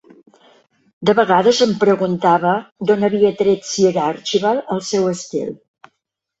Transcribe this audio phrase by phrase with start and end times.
[1.09, 2.55] De vegades em preguntava
[2.91, 5.57] d'on havia tret Sir Archibald el seu estil.